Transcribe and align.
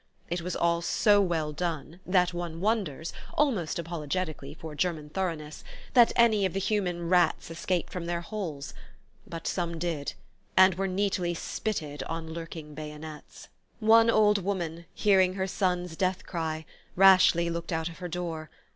It 0.31 0.41
was 0.41 0.55
all 0.55 0.81
so 0.81 1.21
well 1.21 1.53
done 1.53 1.99
that 2.07 2.33
one 2.33 2.59
wonders 2.59 3.13
almost 3.35 3.77
apologetically 3.77 4.55
for 4.55 4.73
German 4.73 5.11
thoroughness 5.11 5.63
that 5.93 6.11
any 6.15 6.43
of 6.43 6.53
the 6.53 6.59
human 6.59 7.07
rats 7.07 7.51
escaped 7.51 7.93
from 7.93 8.07
their 8.07 8.21
holes; 8.21 8.73
but 9.27 9.45
some 9.45 9.77
did, 9.77 10.15
and 10.57 10.73
were 10.73 10.87
neatly 10.87 11.35
spitted 11.35 12.01
on 12.09 12.33
lurking 12.33 12.73
bayonets. 12.73 13.47
One 13.79 14.09
old 14.09 14.39
woman, 14.43 14.87
hearing 14.95 15.35
her 15.35 15.45
son's 15.45 15.95
deathcry, 15.95 16.65
rashly 16.95 17.51
looked 17.51 17.71
out 17.71 17.87
of 17.87 17.99
her 17.99 18.07
door. 18.07 18.49